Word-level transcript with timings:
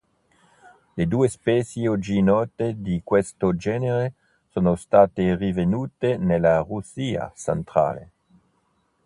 Le 0.97 1.05
due 1.05 1.27
specie 1.27 1.87
oggi 1.87 2.23
note 2.23 2.73
di 2.81 3.01
questo 3.03 3.55
genere 3.55 4.13
sono 4.49 4.75
state 4.75 5.35
rinvenute 5.35 6.17
nella 6.17 6.57
Russia 6.67 7.31
centrale. 7.35 8.11